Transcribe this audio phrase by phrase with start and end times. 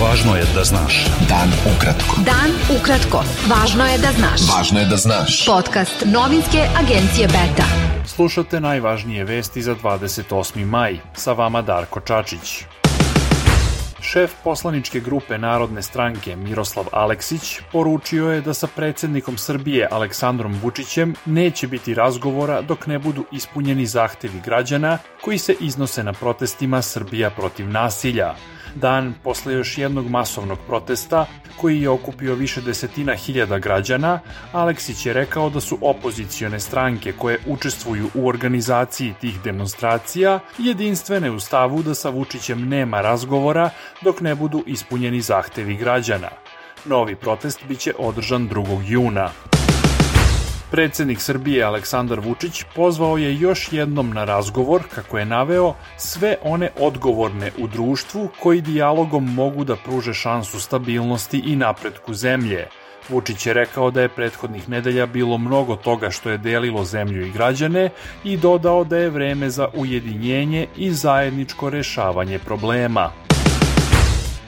[0.00, 0.94] Važno je da znaš.
[1.28, 2.22] Dan ukratko.
[2.24, 3.20] Dan ukratko.
[3.50, 4.46] Važno je da znaš.
[4.48, 5.34] Važno je da znaš.
[5.44, 7.66] Podcast novinske agencije Beta.
[8.08, 10.64] Slušate najvažnije vesti za 28.
[10.64, 10.96] maj.
[11.12, 12.64] Sa vama Darko Čačić.
[14.00, 21.14] Šef poslaničke grupe Narodne stranke Miroslav Aleksić poručio je da sa predsednikom Srbije Aleksandrom Vučićem
[21.26, 27.30] neće biti razgovora dok ne budu ispunjeni zahtevi građana koji se iznose na protestima Srbija
[27.30, 28.34] protiv nasilja
[28.74, 31.26] dan posle još jednog masovnog protesta
[31.56, 34.20] koji je okupio više desetina hiljada građana,
[34.52, 41.40] Aleksić je rekao da su opozicione stranke koje učestvuju u organizaciji tih demonstracija jedinstvene u
[41.40, 43.70] stavu da sa Vučićem nema razgovora
[44.02, 46.28] dok ne budu ispunjeni zahtevi građana.
[46.84, 48.82] Novi protest biće održan 2.
[48.86, 49.30] juna.
[50.70, 56.70] Predsednik Srbije Aleksandar Vučić pozvao je još jednom na razgovor, kako je naveo, sve one
[56.80, 62.68] odgovorne u društvu koji dijalogom mogu da pruže šansu stabilnosti i napretku zemlje.
[63.08, 67.32] Vučić je rekao da je prethodnih nedelja bilo mnogo toga što je delilo zemlju i
[67.32, 67.90] građane
[68.24, 73.10] i dodao da je vreme za ujedinjenje i zajedničko rešavanje problema.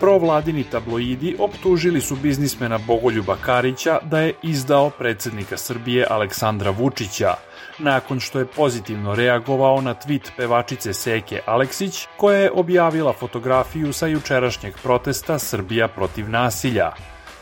[0.00, 7.34] Provladini tabloidi optužili su biznismena Bogoljuba Karića da je izdao predsednika Srbije Aleksandra Vučića,
[7.78, 14.06] nakon što je pozitivno reagovao na tweet pevačice Seke Aleksić, koja je objavila fotografiju sa
[14.06, 16.92] jučerašnjeg protesta Srbija protiv nasilja.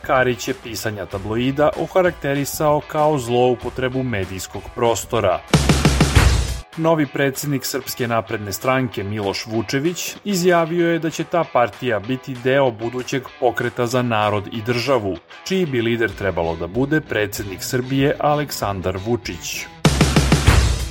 [0.02, 5.40] Karić je pisanja tabloida okarakterisao kao zloupotrebu medijskog prostora.
[6.78, 12.70] Novi predsednik Srpske napredne stranke Miloš Vučević izjavio je da će ta partija biti deo
[12.70, 18.98] budućeg pokreta za narod i državu, čiji bi lider trebalo da bude predsednik Srbije Aleksandar
[19.06, 19.66] Vučić.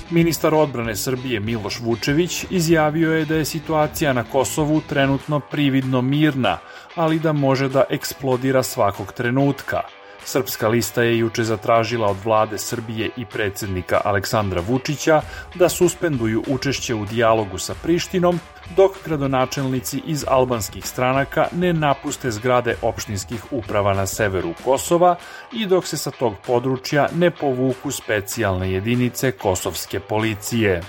[0.10, 6.58] Ministar odbrane Srbije Miloš Vučević izjavio je da je situacija na Kosovu trenutno prividno mirna,
[6.96, 9.82] ali da može da eksplodira svakog trenutka–
[10.26, 15.22] Srpska lista je juče zatražila od vlade Srbije i predsednika Aleksandra Vučića
[15.56, 18.40] da suspenduju učešće u dijalogu sa Prištinom,
[18.76, 25.16] dok gradonačelnici iz albanskih stranaka ne napuste zgrade opštinskih uprava na severu Kosova
[25.54, 30.82] i dok se sa tog područja ne povuku specijalne jedinice kosovske policije.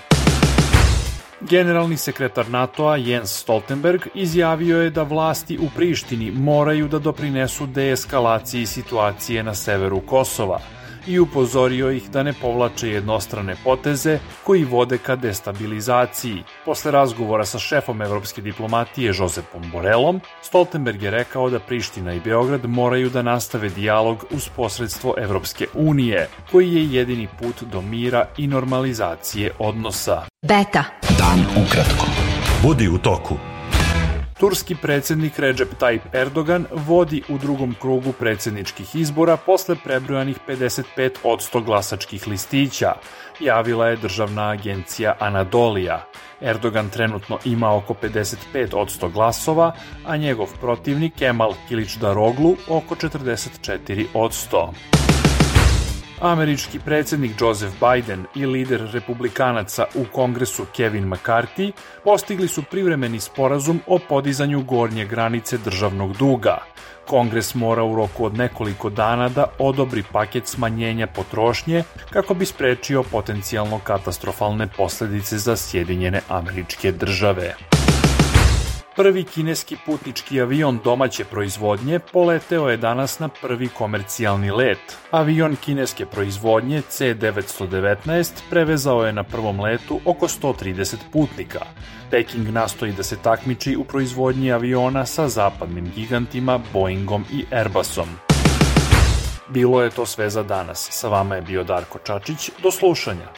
[1.41, 8.67] Generalni sekretar NATO-a Jens Stoltenberg izjavio je da vlasti u Prištini moraju da doprinesu deeskalaciji
[8.67, 10.61] situacije na severu Kosova–
[11.09, 16.43] i upozorio ih da ne povlače jednostrane poteze koji vode ka destabilizaciji.
[16.65, 22.67] Posle razgovora sa šefom evropske diplomatije Josepom Borelom, Stoltenberg je rekao da Priština i Beograd
[22.67, 28.47] moraju da nastave dijalog uz posredstvo Evropske unije, koji je jedini put do mira i
[28.47, 30.28] normalizacije odnosa.
[30.47, 30.85] Beta.
[31.19, 32.07] Dan ukratko.
[32.63, 33.35] Budi u toku.
[34.41, 41.65] Turski predsednik Recep Tayyip Erdogan vodi u drugom krugu predsedničkih izbora posle prebrojanih 55 od
[41.65, 42.93] glasačkih listića,
[43.41, 46.05] javila je državna agencija Anadolija.
[46.41, 49.73] Erdogan trenutno ima oko 55 od glasova,
[50.07, 54.98] a njegov protivnik Kemal Kilic-Daroglu oko 44 od 100.
[56.21, 61.73] Američki predsednik Joseph Biden i lider republikanaca u kongresu Kevin McCarthy
[62.05, 66.59] postigli su privremeni sporazum o podizanju gornje granice državnog duga.
[67.07, 73.03] Kongres mora u roku od nekoliko dana da odobri paket smanjenja potrošnje kako bi sprečio
[73.03, 77.78] potencijalno katastrofalne posledice za Sjedinjene američke države.
[78.99, 84.99] Prvi kineski putnički avion domaće proizvodnje poleteo je danas na prvi komercijalni let.
[85.11, 91.61] Avion kineske proizvodnje C-919 prevezao je na prvom letu oko 130 putnika.
[92.11, 98.09] Peking nastoji da se takmiči u proizvodnji aviona sa zapadnim gigantima Boeingom i Airbusom.
[99.49, 100.89] Bilo je to sve za danas.
[100.91, 102.51] Sa vama je bio Darko Čačić.
[102.63, 103.38] Do slušanja.